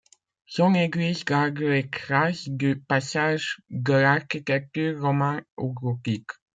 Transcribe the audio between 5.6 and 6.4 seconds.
gothique.